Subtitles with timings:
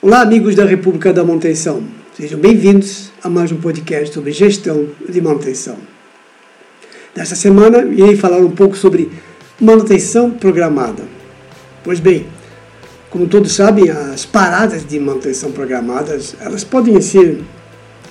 [0.00, 1.82] Olá, amigos da República da Manutenção.
[2.16, 5.76] Sejam bem-vindos a mais um podcast sobre gestão de manutenção.
[7.16, 9.10] Nesta semana, irei falar um pouco sobre
[9.60, 11.02] manutenção programada.
[11.82, 12.28] Pois bem,
[13.10, 17.40] como todos sabem, as paradas de manutenção programadas, elas podem ser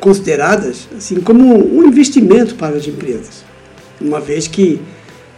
[0.00, 3.42] consideradas assim como um investimento para as empresas,
[3.98, 4.78] uma vez que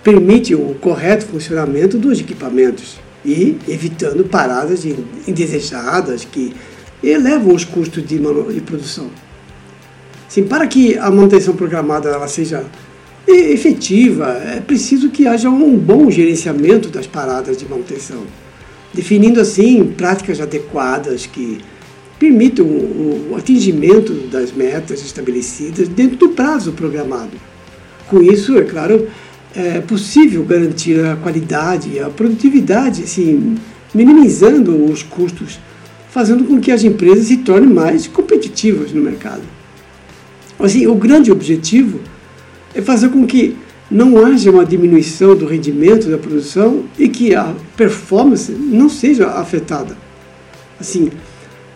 [0.03, 4.85] permite o correto funcionamento dos equipamentos e evitando paradas
[5.27, 6.55] indesejadas que
[7.03, 9.11] elevam os custos de, de produção.
[10.29, 12.65] Sim, para que a manutenção programada ela seja
[13.27, 18.23] efetiva, é preciso que haja um bom gerenciamento das paradas de manutenção,
[18.93, 21.61] definindo assim práticas adequadas que
[22.19, 27.33] permitam o atingimento das metas estabelecidas dentro do prazo programado.
[28.09, 29.09] Com isso, é claro,
[29.55, 33.57] é possível garantir a qualidade e a produtividade, assim,
[33.95, 35.59] minimizando os custos,
[36.11, 39.43] fazendo com que as empresas se tornem mais competitivas no mercado.
[40.59, 42.01] Assim, o grande objetivo
[42.75, 43.57] é fazer com que
[43.91, 49.97] não haja uma diminuição do rendimento da produção e que a performance não seja afetada.
[50.81, 51.11] Assim,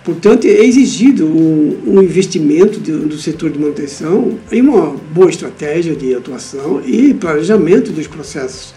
[0.07, 5.97] Portanto, é exigido um, um investimento de, do setor de manutenção em uma boa estratégia
[5.97, 8.73] de atuação e planejamento dos processos.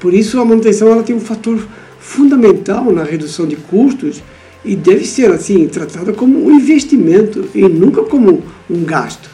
[0.00, 1.68] Por isso, a manutenção ela tem um fator
[2.00, 4.22] fundamental na redução de custos
[4.64, 9.28] e deve ser assim tratada como um investimento e nunca como um gasto.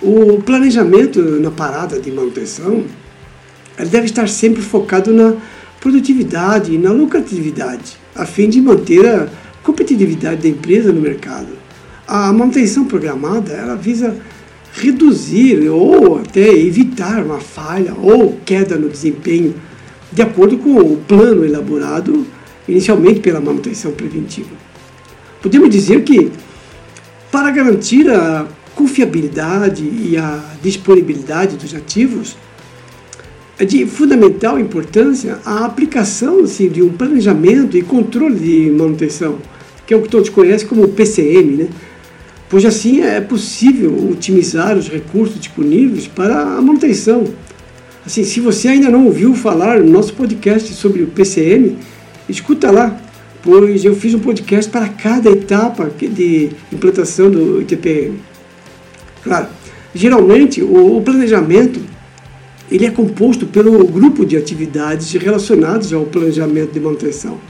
[0.00, 2.84] O planejamento na parada de manutenção
[3.76, 5.34] deve estar sempre focado na
[5.82, 9.28] produtividade e na lucratividade, a fim de manter a
[9.62, 11.48] competitividade da empresa no mercado.
[12.06, 14.16] A manutenção programada ela visa
[14.72, 19.54] reduzir ou até evitar uma falha ou queda no desempenho
[20.12, 22.26] de acordo com o plano elaborado
[22.68, 24.50] inicialmente pela manutenção preventiva.
[25.40, 26.30] Podemos dizer que
[27.30, 32.36] para garantir a confiabilidade e a disponibilidade dos ativos,
[33.58, 39.38] é de fundamental importância a aplicação assim, de um planejamento e controle de manutenção,
[39.90, 41.68] que é o que todos conhecem como PCM, né?
[42.48, 47.24] pois assim é possível otimizar os recursos disponíveis para a manutenção.
[48.06, 51.76] Assim, se você ainda não ouviu falar no nosso podcast sobre o PCM,
[52.28, 53.02] escuta lá,
[53.42, 58.20] pois eu fiz um podcast para cada etapa de implantação do ITPM.
[59.24, 59.48] Claro,
[59.92, 61.80] geralmente o planejamento
[62.70, 67.40] ele é composto pelo grupo de atividades relacionadas ao planejamento de manutenção,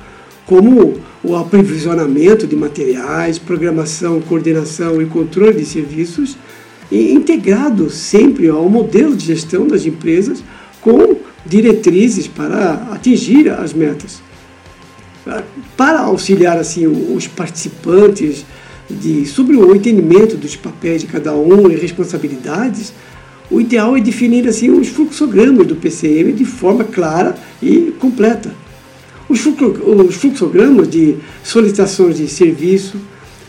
[0.51, 6.37] como o aprovisionamento de materiais, programação, coordenação e controle de serviços,
[6.91, 10.43] integrado sempre ao modelo de gestão das empresas
[10.81, 14.21] com diretrizes para atingir as metas.
[15.77, 18.45] Para auxiliar assim os participantes
[18.91, 22.93] de, sobre o entendimento dos papéis de cada um e responsabilidades,
[23.49, 28.53] o ideal é definir assim os fluxogramas do PCM de forma clara e completa.
[29.31, 31.15] Os, fluxogramas de
[31.45, 32.97] solicitações de serviço,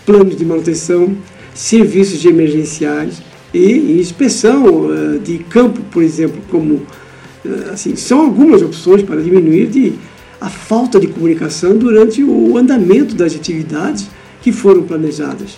[0.05, 1.17] planos de manutenção,
[1.55, 3.19] serviços de emergenciais
[3.51, 9.67] e inspeção uh, de campo, por exemplo, como uh, assim, são algumas opções para diminuir
[9.67, 9.93] de,
[10.39, 14.07] a falta de comunicação durante o andamento das atividades
[14.39, 15.57] que foram planejadas.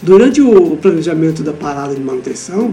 [0.00, 2.72] Durante o planejamento da parada de manutenção,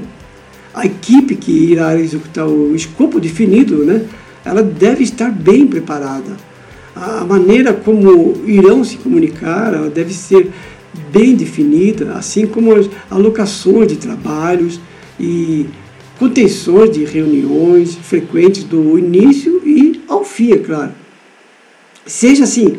[0.71, 4.05] a equipe que irá executar o escopo definido, né,
[4.47, 6.37] ela deve estar bem preparada.
[6.95, 10.49] A maneira como irão se comunicar deve ser
[11.11, 14.79] bem definida, assim como as alocações de trabalhos
[15.19, 15.67] e
[16.17, 20.91] contenções de reuniões frequentes do início e ao fim, é claro.
[22.05, 22.77] Seja assim,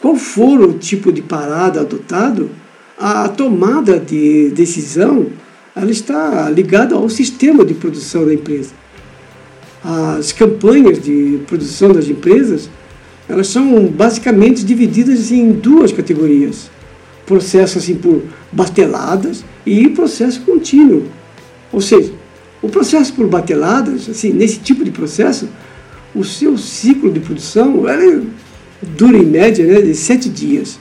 [0.00, 2.50] qual for o tipo de parada adotado,
[2.98, 5.26] a tomada de decisão
[5.74, 8.72] ela está ligada ao sistema de produção da empresa.
[9.88, 12.68] As campanhas de produção das empresas,
[13.28, 16.68] elas são basicamente divididas em duas categorias.
[17.24, 21.04] Processo assim por bateladas e processo contínuo.
[21.72, 22.12] Ou seja,
[22.60, 25.48] o processo por bateladas, assim, nesse tipo de processo,
[26.14, 28.22] o seu ciclo de produção ela
[28.82, 30.78] dura em média né, de sete dias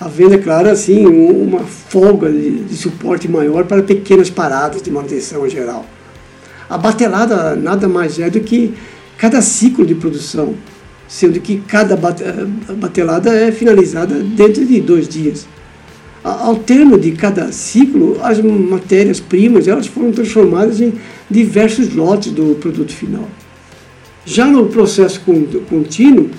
[0.00, 5.46] havendo, é claro, assim, uma folga de, de, suporte maior para pequenas paradas de manutenção
[5.46, 5.86] em geral.
[6.68, 8.72] A batelada nada mais é do que
[9.18, 10.54] cada ciclo de produção,
[11.06, 15.46] sendo que cada batelada é finalizada dentro de dois dias.
[16.22, 20.94] Ao termo de cada ciclo, as matérias-primas elas foram transformadas em
[21.30, 23.28] diversos lotes do produto final.
[24.24, 25.20] Já no processo
[25.68, 26.30] contínuo,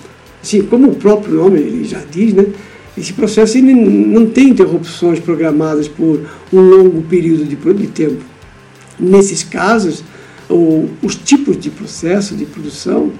[0.41, 2.47] assim como o próprio nome já diz, né,
[2.97, 8.23] Esse processo ele não tem interrupções programadas por um longo período de tempo.
[8.97, 10.01] Nesses casos,
[10.49, 13.11] o, os tipos de processo de produção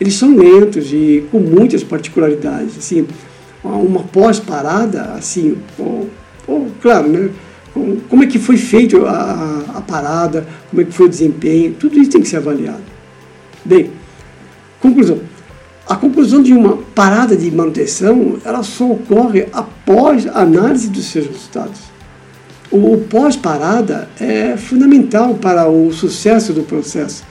[0.00, 2.76] eles são lentos e com muitas particularidades.
[2.76, 3.06] Assim,
[3.62, 6.10] uma pós-parada, assim, ou,
[6.46, 7.30] ou, claro, né,
[8.08, 11.98] como é que foi feito a, a, parada, como é que foi o desempenho, tudo
[11.98, 12.82] isso tem que ser avaliado.
[13.64, 13.90] Bem,
[14.80, 15.20] conclusão.
[15.86, 21.26] A conclusão de uma parada de manutenção, ela só ocorre após a análise dos seus
[21.26, 21.80] resultados.
[22.76, 27.22] O pós-parada é fundamental para o sucesso do processo,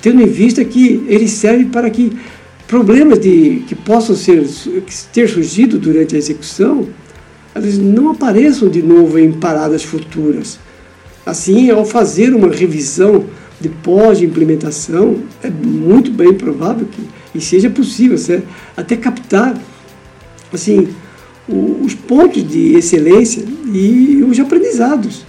[0.00, 2.16] tendo em vista que ele serve para que
[2.68, 4.46] problemas de, que possam ser,
[5.12, 6.86] ter surgido durante a execução,
[7.56, 10.56] eles não apareçam de novo em paradas futuras.
[11.26, 13.24] Assim, ao fazer uma revisão
[13.60, 17.02] de pós-implementação, é muito bem provável que
[17.34, 18.16] e seja possível
[18.76, 19.58] até captar
[20.52, 20.88] assim,
[21.48, 25.24] os pontos de excelência e os aprendizados,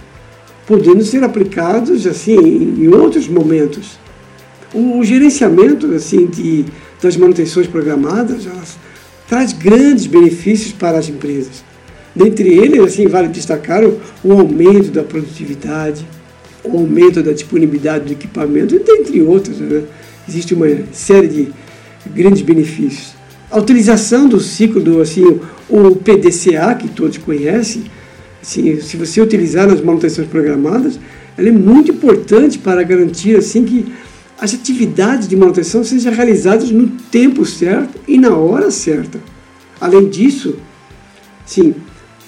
[0.66, 3.98] podendo ser aplicados assim em outros momentos.
[4.74, 6.66] O gerenciamento assim de
[7.00, 8.46] das manutenções programadas,
[9.28, 11.64] traz grandes benefícios para as empresas.
[12.14, 16.04] Dentre eles, assim, vale destacar o, o aumento da produtividade,
[16.64, 19.58] o aumento da disponibilidade do equipamento, dentre outros.
[19.58, 19.84] Né?
[20.28, 21.48] Existe uma série de
[22.06, 23.17] grandes benefícios.
[23.50, 27.84] A utilização do ciclo do assim, o PDCA, que todos conhecem,
[28.42, 31.00] assim, se você utilizar nas manutenções programadas,
[31.36, 33.90] ela é muito importante para garantir assim que
[34.38, 39.18] as atividades de manutenção sejam realizadas no tempo certo e na hora certa.
[39.80, 40.56] Além disso,
[41.46, 41.74] sim,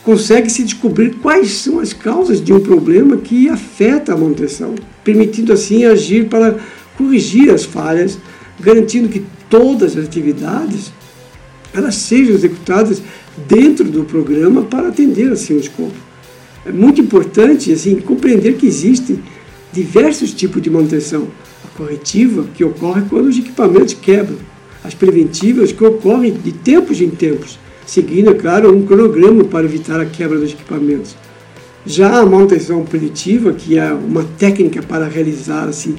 [0.02, 4.74] consegue-se descobrir quais são as causas de um problema que afeta a manutenção,
[5.04, 6.56] permitindo assim agir para
[6.96, 8.18] corrigir as falhas,
[8.58, 10.92] garantindo que todas as atividades
[11.72, 13.02] elas sejam executadas
[13.48, 15.94] dentro do programa para atender assim o escopo.
[16.64, 19.22] É muito importante assim compreender que existem
[19.72, 21.28] diversos tipos de manutenção
[21.76, 24.36] corretiva, que ocorre quando os equipamentos quebram,
[24.84, 30.00] as preventivas, que ocorrem de tempos em tempos, seguindo, é claro, um cronograma para evitar
[30.00, 31.16] a quebra dos equipamentos.
[31.86, 35.96] Já a manutenção preditiva, que é uma técnica para realizar assim,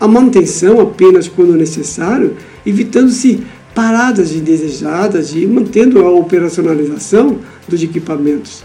[0.00, 2.36] a manutenção apenas quando necessário,
[2.66, 3.42] evitando-se
[3.74, 8.62] paradas indesejadas e mantendo a operacionalização dos equipamentos.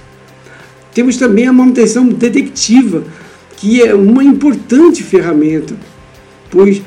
[0.94, 3.04] Temos também a manutenção detectiva,
[3.58, 5.76] que é uma importante ferramenta
[6.50, 6.82] pois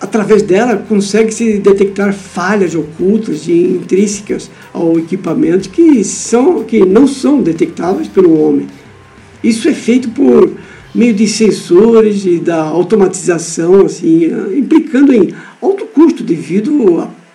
[0.00, 7.42] através dela consegue-se detectar falhas ocultas e intrínsecas ao equipamento que, são, que não são
[7.42, 8.66] detectáveis pelo homem.
[9.44, 10.50] Isso é feito por
[10.94, 16.72] meio de sensores e da automatização, assim, implicando em alto custo devido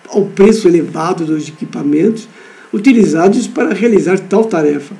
[0.08, 2.28] ao preço elevado dos equipamentos
[2.72, 4.94] utilizados para realizar tal tarefa.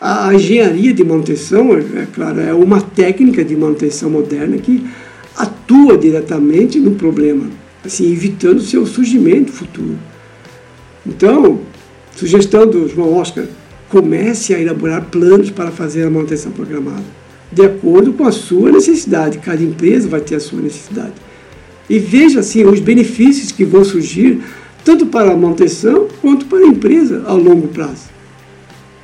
[0.00, 4.84] A engenharia de manutenção, é claro, é uma técnica de manutenção moderna que
[5.36, 7.46] atua diretamente no problema,
[7.84, 9.96] assim, evitando seu surgimento futuro.
[11.06, 11.60] Então,
[12.16, 13.44] sugestão do João Oscar,
[13.88, 17.04] comece a elaborar planos para fazer a manutenção programada,
[17.52, 19.38] de acordo com a sua necessidade.
[19.38, 21.12] Cada empresa vai ter a sua necessidade.
[21.88, 24.40] E veja assim os benefícios que vão surgir
[24.84, 28.10] tanto para a manutenção quanto para a empresa ao longo prazo.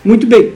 [0.04, 0.52] Muito bem.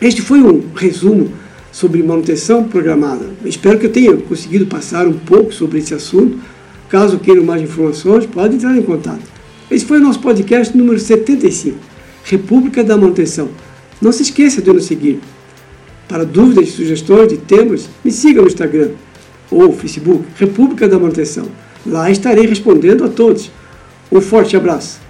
[0.00, 1.32] Este foi um resumo
[1.72, 3.26] sobre manutenção programada.
[3.44, 6.38] Espero que eu tenha conseguido passar um pouco sobre esse assunto.
[6.88, 9.22] Caso queiram mais informações, pode entrar em contato.
[9.70, 11.78] Esse foi o nosso podcast número 75,
[12.24, 13.48] República da Manutenção.
[14.00, 15.20] Não se esqueça de nos seguir.
[16.06, 18.90] Para dúvidas e sugestões de temas, me siga no Instagram
[19.50, 21.46] ou Facebook, República da Manutenção.
[21.86, 23.50] Lá estarei respondendo a todos.
[24.10, 25.03] Um forte abraço.